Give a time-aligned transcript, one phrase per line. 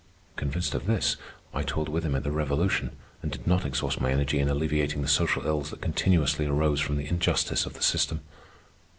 [0.35, 1.15] Convinced of this,
[1.53, 5.03] I toiled with him at the revolution, and did not exhaust my energy in alleviating
[5.03, 8.21] the social ills that continuously arose from the injustice of the system.